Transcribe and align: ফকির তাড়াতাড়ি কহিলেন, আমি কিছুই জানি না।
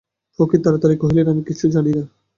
ফকির 0.39 0.59
তাড়াতাড়ি 0.63 0.95
কহিলেন, 0.97 1.27
আমি 1.27 1.41
কিছুই 1.47 1.71
জানি 1.71 1.91
না। 1.97 2.03